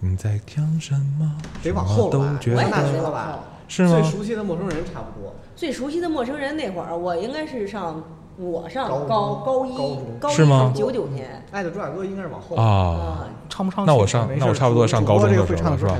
[0.00, 1.34] 你在听什么？
[1.62, 3.38] 得往后了吧我也大得学了吧？
[3.68, 4.00] 是吗？
[4.00, 5.34] 最熟悉的陌生人差不多。
[5.56, 8.04] 最熟悉的陌生人那会儿，我应该是上
[8.38, 9.74] 我上高高高一
[10.20, 12.54] 高一是吗九九年爱的主打歌应该是往后。
[12.56, 13.86] 啊，啊，唱不唱？
[13.86, 15.96] 那我上那我差不多上高中的时候了，是吧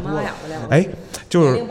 [0.69, 0.87] 哎，
[1.29, 1.65] 就是。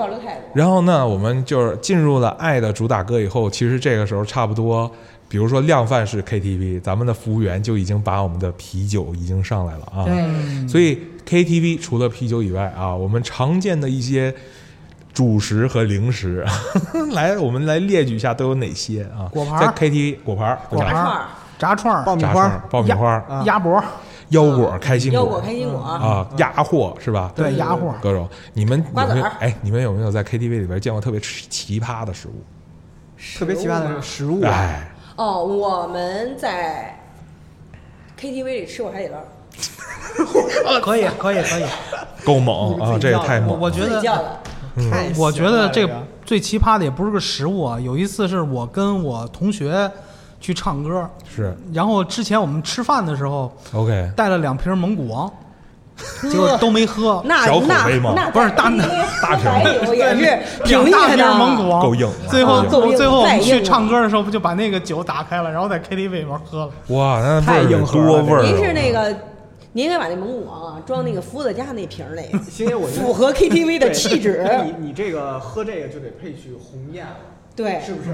[0.54, 4.90] 然后呢，我们就是进入了爱的主打歌以后，其实这个时候差不多，
[5.28, 10.06] 比如说量贩式 KTV，咱们的服务员就已经把我们的啤酒已经上来了啊。
[10.06, 10.98] 对，所以
[11.28, 14.34] KTV 除了啤酒以外啊，我们常见的一些
[15.16, 16.46] 主食和零食，
[17.14, 19.26] 来我们来列举一下都有哪些啊？
[19.32, 19.60] 果盘儿。
[19.66, 21.22] 在 KTV 果盘儿、果盘儿。
[21.58, 23.08] 炸串儿、炸串儿、爆米花。
[23.30, 23.44] 爆米花。
[23.46, 23.82] 鸭脖，
[24.30, 27.32] 腰果、开心腰果果开心果，啊、鸭货是吧？
[27.34, 29.24] 对鸭货，各种，你们有没有？
[29.40, 32.44] 哎，你们有没有在 KTV 里边见过特别奇葩的食物？
[33.40, 36.94] 特别奇葩的是食物啊，哎，哦，我们在
[38.20, 39.20] KTV 里吃过海底捞，
[40.84, 41.64] 可以可以可以。
[42.26, 42.98] 够猛啊！
[43.00, 43.54] 这也太猛了。
[43.54, 44.02] 我我觉得。
[44.92, 45.94] 太我觉得这这个
[46.26, 47.80] 最奇葩的也不是个食物啊。
[47.80, 49.90] 有一次是我跟我同学
[50.40, 55.32] 去唱歌，是然后之前我们吃饭的时候 OK，带了两瓶蒙古王，
[56.30, 57.22] 结果都没喝。
[57.26, 58.70] 那小口那碑吗那不是大
[59.22, 60.24] 大瓶也是
[60.66, 62.64] 两挺大瓶蒙古王够硬最后
[62.96, 66.72] 最后我们去唱歌的时候，不就把那个酒打开了，然后在 KTV 里面喝了。
[66.90, 68.44] 哇，那味儿得太硬核了多味儿啊！
[68.46, 69.16] 您是那个，
[69.76, 74.42] 您应该把那蒙古王啊装那个伏特加那瓶儿里，星爷，我符合 KTV 的气质。
[74.64, 77.18] 你你这个喝这个就得配曲鸿雁了，
[77.58, 78.12] 对，是不是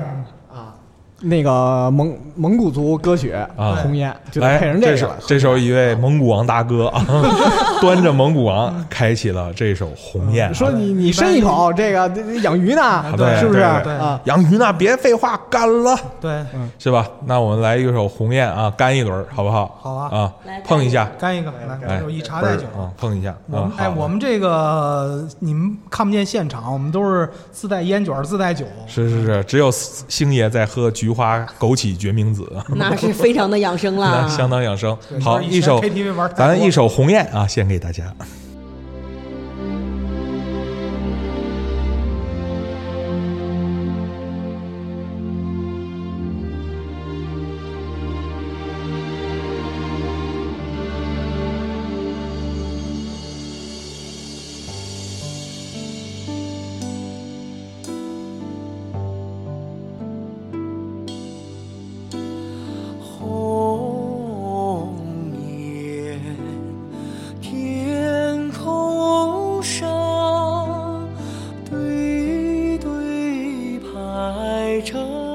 [0.52, 0.80] 啊？
[1.22, 3.48] 那个蒙蒙古族歌曲啊
[3.84, 5.28] 鸿雁就来配上，这首这个。
[5.28, 7.06] 这时候一位蒙古王大哥啊，
[7.80, 10.54] 端着蒙古王开启了这首《鸿雁》啊。
[10.54, 12.08] 说你你伸一口，这个
[12.42, 14.20] 养鱼呢，对是不是对？
[14.26, 16.44] 养鱼呢，别废话，干了，对，
[16.80, 17.08] 是吧？
[17.26, 19.78] 那我们来一首《鸿雁》啊，干一轮，好不好？
[19.80, 22.64] 好啊啊来，碰一下，干一个，来来，有一茶带酒。
[22.78, 23.36] 啊，碰一下。
[23.48, 28.66] 我们哎，我们这个你们看不见现场，我们都是自带烟卷、自带酒。
[28.88, 34.28] 是是是，只有星爷在喝菊花枸杞决明子， 那是非常的养生 那啦。
[34.28, 34.98] 相当养生。
[35.22, 38.04] 好，一首 KTV 玩咱一首《鸿雁》啊，献给大家。
[74.52, 75.31] 排成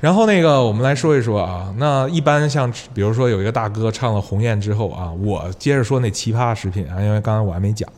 [0.00, 7.88] 然后那个，我们来说一说啊，那一般像比如说有一个大哥唱了《鸿雁》之后啊，我接着说那奇葩食品啊，因为刚才我还没讲，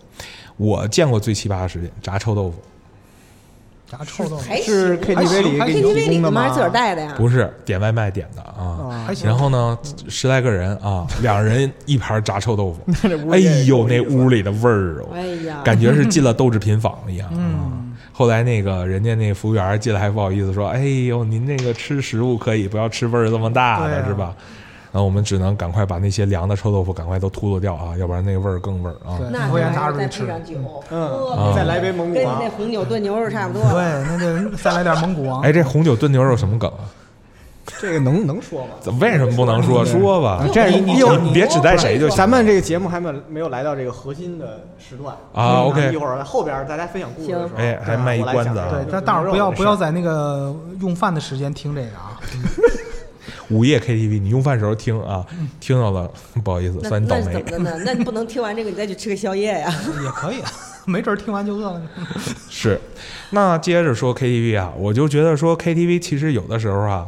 [0.56, 2.56] 我见过最奇葩的食品炸臭豆腐，
[3.86, 6.48] 炸臭豆腐是 KTV 里给你 KTV 提供的吗？
[6.48, 7.12] 自个儿带的呀？
[7.18, 9.06] 不是点外卖点的啊。
[9.22, 12.80] 然后呢，十来个人啊，两人一盘炸臭豆腐，
[13.30, 17.28] 哎呦，那屋里的味儿哦，哎呀，感觉是进了豆制品坊一样。
[17.32, 17.79] 嗯，
[18.20, 24.36] 后来那个人家那服务员进来还不好意思说：“哎呦，您那个吃食物可以，不要吃味儿这么大的，啊是吧？”
[24.92, 29.16] 然后我们只能赶快把那些凉的臭豆腐赶快都秃噜掉啊，要不然那个味儿更味儿啊。
[29.16, 30.54] 对那我也这玩意儿再拿出去吃配上酒，
[30.90, 33.62] 嗯再来杯蒙古王跟那红酒炖牛肉差不多。
[33.62, 35.40] 对，那就再来点蒙古王。
[35.40, 36.84] 哎，这红酒炖牛肉什么梗啊？
[37.80, 38.70] 这个能能说吗？
[38.80, 39.84] 怎么为什么不能说？
[39.84, 42.16] 说吧啊，这是你你别指代谁就行。
[42.16, 52.18] 咱们这个节目还没有没有来到这个核心的时段啊嗯 OK 一会儿后边大家分享故事的时候，行哎还卖一关子啊对，但大伙儿不要不要在那个用饭的时间听这个啊。
[53.50, 55.24] 午夜 KTV，你用饭时候听啊，
[55.58, 56.08] 听到了
[56.44, 57.64] 不好意思，算你倒霉那是怎么。
[57.64, 57.82] 的呢？
[57.84, 59.72] 那你不能听完这个你再去吃个宵夜呀？
[60.02, 60.36] 也可以，
[60.86, 61.88] 没准儿听完就饿了呢。
[62.48, 62.80] 是，
[63.30, 67.06] 那接着说 KTV 啊，我就觉得说 KTV 其实有的时候啊，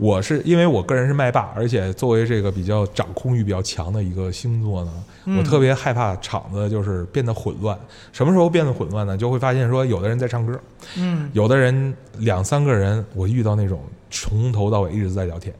[0.00, 4.92] 我是因为我个人是麦霸，而且作为这个比较掌控欲比较强的一个星座呢，
[5.38, 7.78] 我特别害怕场子就是变得混乱。
[8.10, 9.14] 什么时候变得混乱呢？
[9.14, 10.58] 就会发现说，有的人在唱歌，
[10.96, 13.78] 嗯，有的人两三个人，我遇到那种
[14.10, 15.54] 从头到尾一直在聊天。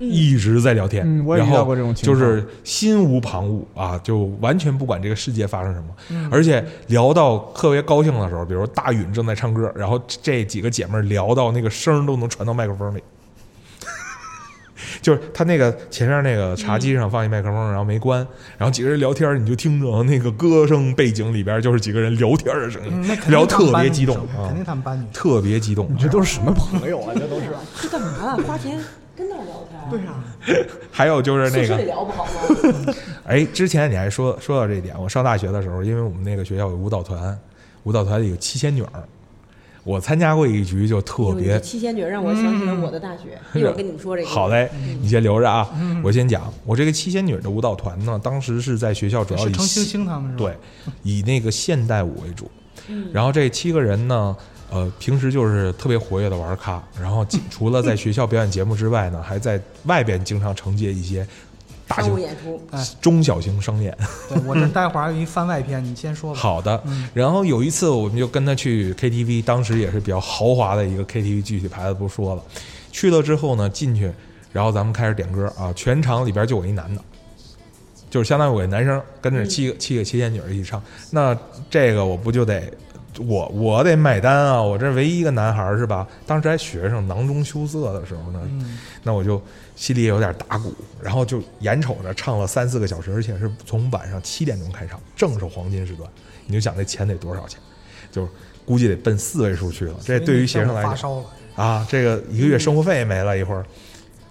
[0.00, 13.00] 一直在聊天，嗯我也然后遇到过这种情况就是心无旁骛啊，就完全不管这个世界发生什么，而且聊到特别高兴的时候，比如大允正在唱歌，然后这几个姐妹聊到那个声都能传到麦克风里，
[15.04, 25.04] 就是他那个前面那个茶几上放一麦克风，然后没关，然后几个人聊天，你就听着那个歌声背景里边就是几个人聊天的声音，嗯那肯定聊特别激动啊肯定他们班女。
[25.12, 27.12] 特别激动，你这都是什么朋友啊？
[27.14, 27.46] 这都是
[27.82, 28.38] 这干嘛啊？
[28.46, 28.80] 花钱
[29.14, 29.90] 跟那儿聊天？
[29.90, 30.24] 对啊，
[30.90, 32.94] 还有就是那个宿舍里聊不好吗？
[33.28, 37.38] 哎，之前你还说说到这一点，我上大学的时候，因为我们那个学校有舞蹈团，
[37.82, 39.04] 舞蹈团里有七仙女儿，
[39.84, 44.28] 我参加过一局，就特别七仙女让我想起了我的大学，一会儿跟你们说这个。
[44.28, 44.68] 好嘞，
[45.00, 45.68] 你先留着啊，
[46.02, 50.44] 我先讲，我这个七仙女的舞蹈团呢，当时是在学校主要以程星星他们是吧？
[50.44, 50.56] 对，
[51.02, 52.50] 以那个现代舞为主。
[52.88, 54.36] 嗯然后这七个人呢，
[54.70, 61.26] 呃，平时就是特别活跃的玩咖，然后除了在学校表演节目之外呢，还在外边经常承接一些
[61.86, 62.60] 大型、演出，
[63.00, 63.96] 中小型商演。
[64.28, 66.40] 对，我这待会儿还有一番外篇，你先说吧。
[66.40, 66.82] 好的，
[67.12, 72.42] 然后有一次我们就跟他去 KTV，当时也是比较豪华的一个 KTV，具体牌子不说了。
[72.90, 74.10] 去了之后呢，进去，
[74.52, 77.02] 然后咱们开始点歌啊，全场里边就我一男的，
[78.08, 80.82] 就是相当于我一男生跟着七个、七个七仙女一起唱。
[81.10, 81.36] 那
[81.68, 82.72] 这个我不就得
[83.18, 84.60] 我我得买单啊？
[84.60, 86.06] 我这唯一一个男孩儿是吧？
[86.26, 88.40] 当时还学生囊中羞涩的时候呢，
[89.02, 89.40] 那我就
[89.76, 96.08] 心里也有点打鼓，然后就眼瞅着唱了三四个小时，而且是从晚上七点钟开场，正是黄金时段。
[96.46, 97.60] 你就想那钱得多少钱？
[98.10, 98.28] 就是
[98.64, 99.94] 估计得奔四位数去了。
[100.02, 101.24] 这对于学生来讲发烧了，
[101.56, 103.64] 啊，这个一个月生活费没了一会儿。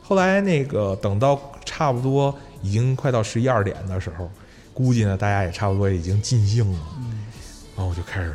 [0.01, 4.29] 后来那个等到差不多已经快到十一二点的时候，
[4.73, 6.79] 估计呢大家也差不多已经尽兴了，
[7.75, 8.33] 然后我就开始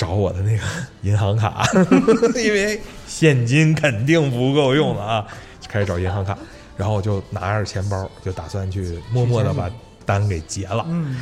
[0.00, 0.62] 找我的那个
[1.02, 1.62] 银行卡，
[2.42, 5.26] 因为现金肯定不够用了啊，
[5.60, 6.38] 就开始找银行卡，
[6.74, 9.70] 然后我就拿着钱包，就打算去默默的把
[10.06, 10.86] 单给结了。
[10.88, 11.18] 嗯，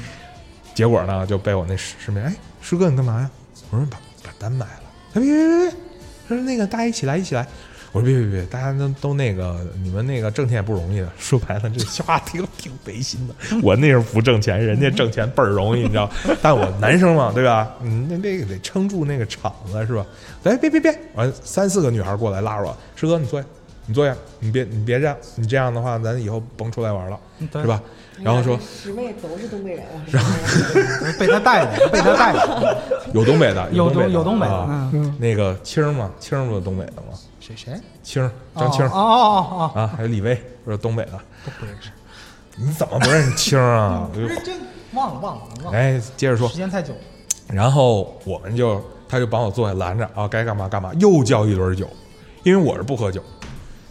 [0.76, 3.29] 结果呢就被我那师师妹，哎，师哥你干嘛呀？
[3.70, 4.83] 我说把把单买了。
[5.12, 5.70] 他别别别别，
[6.29, 7.45] 他说那个大家一起来一起来。
[7.99, 11.11] 我说别别别，大家都都那个，你们那个挣钱也不容易的。
[11.19, 13.35] 说白了，这话挺挺违心的。
[13.63, 16.09] 我那时候不挣钱，人家挣钱倍儿容易，你知道？
[16.41, 17.69] 但我男生嘛，对吧？
[17.83, 20.07] 嗯，那那个得撑住那个场子是吧？
[20.45, 23.47] 哎，别别别，完三四个女孩过来拉着我，师哥你坐下，
[23.87, 27.19] 你坐下，你别你别这样，你这样的话，咱以后甭出来玩了，
[27.51, 27.83] 对是吧？
[28.23, 30.03] 然后说师妹都是东北人啊，
[31.21, 32.77] 被他带的，被他带的。
[33.15, 37.17] 有东北的，有东有东北的啊嗯那个青儿嘛，青儿不是东北的吗？
[37.49, 37.81] 谁谁？
[38.03, 40.35] 青儿张青儿哦哦哦哦，啊，还有李威，
[40.65, 41.13] 不是东北的。
[41.45, 41.91] 都不认识。
[42.57, 44.09] 你怎么不认识青儿啊？
[44.13, 44.53] 不是这
[44.93, 47.01] 忘了忘了忘了，哎，接着说时，间太久了。
[47.49, 51.89] 然后我们就他就把我坐下拦着啊，该干嘛干嘛，又叫一轮酒，
[52.43, 53.23] 因为我是不喝酒，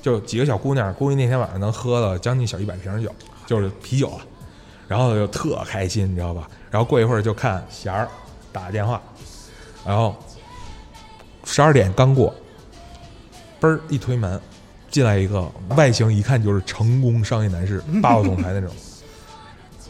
[0.02, 3.12] 就几个小姑娘，估计那天晚上能喝了将近小一百瓶酒，
[3.46, 4.22] 就是啤酒啊，
[4.88, 6.48] 然后就特开心，你知道吧？
[6.70, 8.08] 然后过一会儿就看霞儿
[8.52, 9.02] 打电话，
[9.86, 10.16] 然后
[11.46, 12.34] 十二点刚过，
[13.60, 14.40] 嘣儿一推门，
[14.90, 18.70] 进来一个外形一看就是成功商业男士，霸道总裁那种。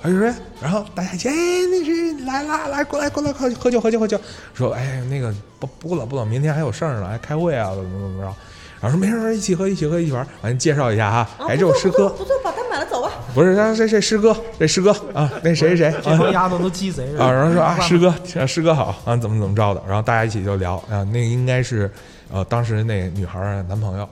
[0.02, 1.34] 他就说，然后大家一起，哎，
[1.72, 4.20] 那谁来啦，来过来过来喝喝酒喝酒喝酒。
[4.54, 8.34] 说，哎，那个不不了不了，明天还有事儿呢，还开会啊，怎么怎么着。
[8.80, 10.26] 然后说没事没事，一起喝一起喝一起玩。
[10.44, 13.12] 完介绍一下哈，啊哎，这我师哥，不错，把单买了走吧。
[13.34, 21.92] 不是，他这这师哥，这师哥啊，那谁谁谁这帮啊丫头都鸡贼啊，然后说 啊，师哥，啊师哥好啊，怎么怎么着的，然后大家一起就聊啊，那个应该是
[22.32, 24.08] 呃当时那女孩男朋友，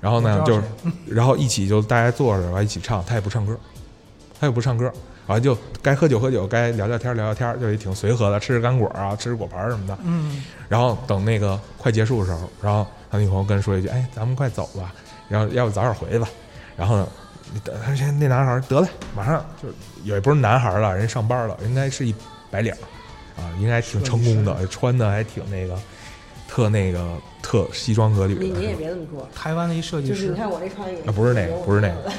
[0.00, 0.60] 然后呢就
[1.06, 3.56] 然后一起就大家坐着完一起唱，他也不唱歌，
[4.40, 4.84] 他也不唱歌，
[5.26, 14.92] 然后就该喝酒喝酒，该聊聊天聊聊天，就也挺随和的，吃吃干果啊，吃吃果盘什么的，嗯，然后等那个快结束的时候，然后他女朋友跟人说一句：“哎，咱们快走吧，
[15.28, 16.28] 然后要不早点回去吧。”
[16.76, 17.08] 然后呢，
[18.18, 19.68] 那男孩儿得嘞，马上就
[20.04, 22.14] 也不是男孩儿了，人上班了，应该是一
[22.50, 22.78] 白领儿
[23.42, 25.78] 啊，应该挺成功的，穿的还挺那个，
[26.52, 28.74] 特那个特西装革履的你你也。
[28.74, 32.12] 别这么说，台湾的一设计师就是你看我这创意啊不是那个不是那个啊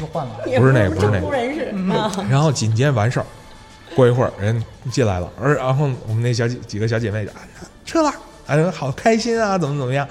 [0.00, 2.24] 又换了，不是那个不不是那个。
[2.30, 3.26] 然后紧接着完事儿，
[3.94, 7.36] 过一会儿人进来了，而然后我们那小几几个小姐妹就啊
[7.84, 8.10] 撤了，
[8.46, 10.08] 啊好开心啊，怎么怎么样，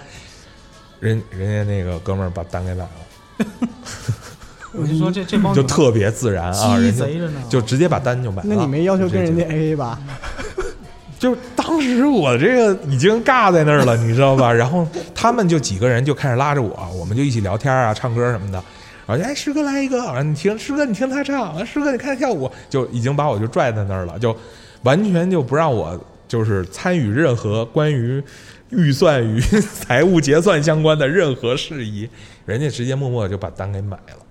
[0.99, 2.89] 人人家那个哥们儿把单给买了。
[4.78, 8.47] 我就说这 这帮就特别自然啊，人家贼着呢，就直接把单就买了。
[8.47, 9.99] 那你没要求跟人家 A A 吧？
[11.18, 14.53] 就就当时我这个已经尬在那儿了，你知道吧？
[14.53, 18.63] 然后他们就几个人就开始拉着我，我们就一起聊天啊、唱歌什么的。
[19.07, 24.36] 然后哎，师哥来一个，啊你听师哥你听他唱，师哥你看他跳舞，就已经把我就拽在那儿了，就
[24.84, 28.24] 完全就不让我就是参与任何关于
[28.70, 32.07] 预算与财务结算相关的任何事宜，
[32.45, 34.26] 人家直接默默就把单给买了。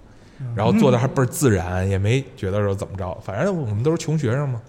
[0.55, 4.61] 然后做的还倍儿自然，也没觉得说怎么着，反正我们都是穷学生嘛，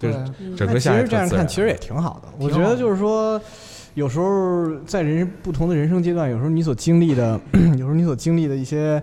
[0.00, 0.14] 就是
[0.56, 2.28] 整那其个下来实这样看，其实也挺好的。
[2.38, 3.40] 我觉得就是说，
[3.94, 7.38] 有时候在人不同的人生阶段，有时候你所经历的，
[7.72, 8.98] 有时候你所经历的一些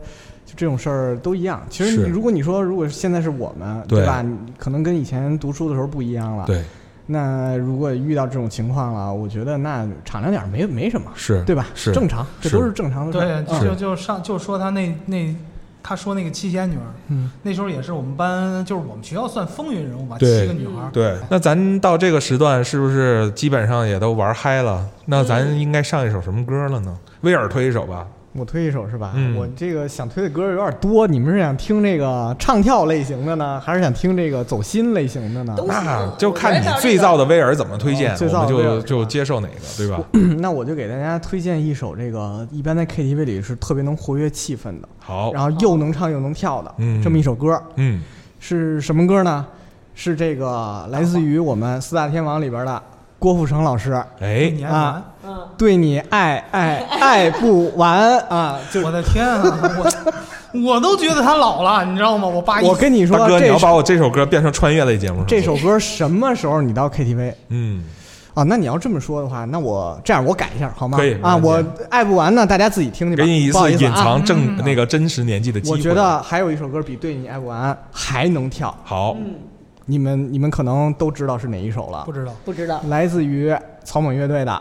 [0.45, 1.61] 就这种事儿都一样。
[1.69, 4.25] 其实你如果你说，如果现在是我们，对吧？
[4.57, 6.45] 可能跟以前读书的时候不一样了。。
[6.47, 6.63] 对，
[7.05, 11.67] 那如果遇到这种情况了，我觉得那敞亮点儿没没什么，是对吧？
[11.75, 13.43] 是正常，这都是正常的事儿。
[13.43, 15.35] 对，嗯就就上就说他那那
[15.81, 20.89] 他说那个七仙女儿，嗯，那时候也是我们班，就是我们学校算风云人物吧，七个女孩儿。
[20.91, 21.17] 对。
[21.29, 24.85] 那咱到这个时段是不是基本上也都玩嗨了？
[25.05, 26.97] 那咱应该上一首什么歌了呢？
[27.21, 28.05] 威尔推一首吧。
[28.37, 29.13] 我推一首是吧？
[29.15, 35.55] 嗯我这个想推的歌有点多，你们是想听这个唱跳类型的呢，还是想听这个走心类型的呢？
[35.67, 39.99] 那就看你最燥的威尔怎么推荐，哦最燥我们就的威尔就接受哪个，对吧？
[40.39, 48.01] 那我就给大家推荐一首这个一般在 KTV 里是特别能活跃气氛的，好，然后又能唱又能跳的，嗯这么一首歌嗯，
[48.39, 49.45] 是什么歌呢？
[49.95, 52.79] 是这个来自于我们四大天王里边的
[53.17, 55.03] 郭富城老师，哎，啊玩？
[55.27, 58.57] 嗯，对你爱爱爱不完啊！
[58.71, 59.41] 就我的天啊，
[60.53, 62.27] 我 我都觉得他老了，你知道吗？
[62.27, 65.23] 我八一，我跟你说，大哥，你要把我这首歌变成穿越类节目？
[65.27, 67.33] 这首歌什么时候你到 KTV？
[67.49, 67.83] 嗯，
[68.33, 70.97] 啊，那你要这么说的话，那我这样我改一下好吗？
[70.97, 73.25] 可以啊，我爱不完呢，大家自己听去吧。
[73.25, 75.77] 给你一不好意思啊次隐藏正嗯那个真实年纪的机会。
[75.77, 79.33] 我觉得还有一首歌比《对你爱不完》还能跳，好，嗯
[79.89, 82.33] 你们你们可能都知道是哪一首了不，知道。
[82.43, 82.81] 不知道。
[82.89, 83.55] 来自于
[83.85, 84.51] 草蜢乐队的《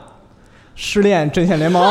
[0.77, 1.83] 失恋阵线联盟》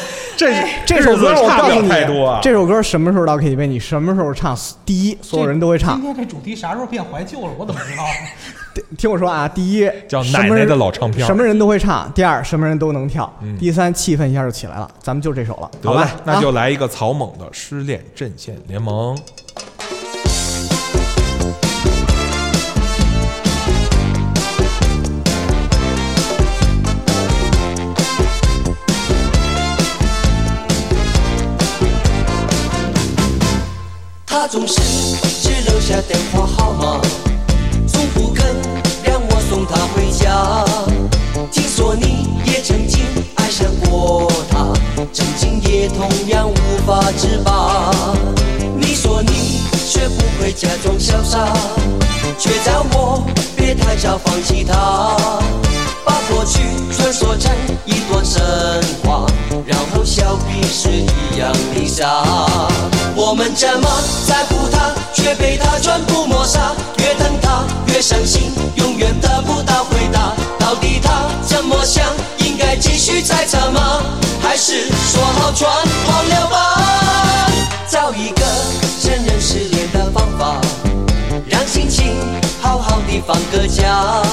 [0.36, 0.52] 这
[0.86, 6.02] 这首歌我告诉你太多啊，这首歌什么时候到 KTV，你什么时候唱，第一，所有人都会唱今。
[6.02, 7.52] 天这主题啥时候变怀旧了？
[7.58, 8.04] 我怎么知道？
[8.96, 14.90] 听我说啊，第一叫奶奶的老唱片什么人都会唱；第二，什么人都能跳；嗯第三，气氛一下就起来了。
[15.00, 19.14] 咱们就这首了，得好吧？，那就啊来一个草蜢的《失恋阵线联盟》。
[19.49, 19.49] 他
[34.50, 34.80] 总是
[35.40, 37.00] 只留下电话号码，
[37.86, 38.44] 从不肯
[39.04, 40.64] 让我送她回家。
[41.52, 42.98] 听说你也曾经
[43.36, 44.66] 爱上过她，
[45.12, 47.94] 曾经也同样无法自拔。
[48.76, 51.46] 你说你学不会假装潇洒，
[52.36, 53.24] 却叫我
[53.56, 55.16] 别太早放弃她。
[56.04, 56.58] 把过去
[56.92, 57.52] 传说成
[57.84, 58.42] 一段神
[59.04, 59.26] 话，
[59.64, 62.24] 然后笑彼此一样的傻。
[63.30, 63.88] 我们这么
[64.26, 66.74] 在乎他，却被他全部抹杀。
[66.98, 70.34] 越等他越伤心，永远得不到回答。
[70.58, 72.04] 到底他怎么想？
[72.38, 74.02] 应该继续猜测吗？
[74.42, 77.52] 还是说好全忘了吧？
[77.88, 78.42] 找一个
[79.00, 80.60] 承认失恋的方法。
[81.46, 82.16] 让心情
[82.60, 84.24] 好好的放个假。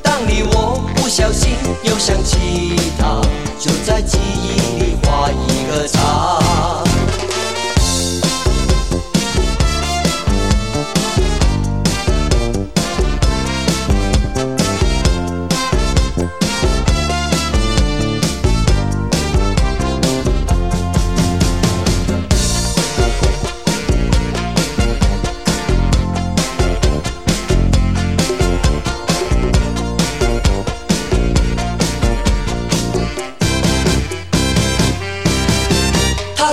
[0.00, 3.20] 当你我不小心又想起他，
[3.58, 6.41] 就在记忆里画一个叉。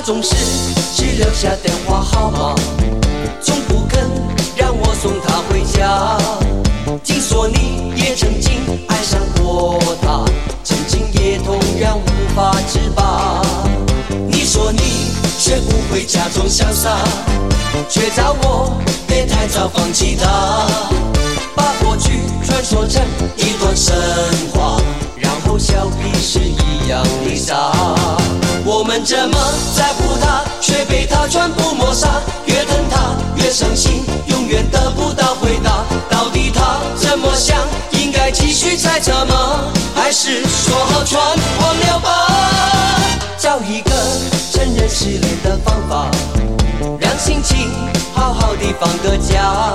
[0.10, 0.34] 总是
[0.96, 2.56] 只留下电话号码，
[3.44, 4.10] 从不肯
[4.56, 6.18] 让我送她回家。
[7.04, 8.54] 听说你也曾经
[8.88, 10.26] 爱上过她，
[10.64, 13.40] 曾经也同样无法自拔。
[14.28, 14.82] 你说你
[15.38, 16.98] 学不会假装潇洒，
[17.88, 20.66] 却叫我别太早放弃她，
[21.56, 23.00] 把过去传说成
[23.38, 23.96] 一段神
[24.56, 24.82] 话，
[25.50, 27.56] 后笑彼是一样的傻。
[28.64, 29.36] 我们这么
[29.76, 32.08] 在乎他，却被他全部抹杀。
[32.46, 35.84] 越疼他越伤心，永远得不到回答。
[36.08, 37.58] 到底他怎么想？
[37.94, 39.62] 应该继续猜测吗？
[39.96, 42.28] 还是说好全忘了吧？
[43.40, 43.92] 找一个
[44.52, 46.12] 承认失恋的方法，
[47.00, 47.72] 让心情
[48.14, 49.74] 好好的放个假。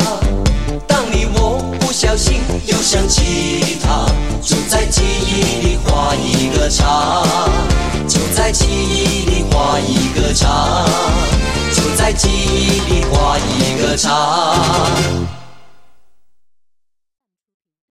[1.94, 4.04] 小心又想起他，
[4.42, 7.22] 就在记忆里画一个叉，
[8.08, 10.84] 就在记忆里画一个叉，
[11.72, 14.56] 就在记忆里画一个叉。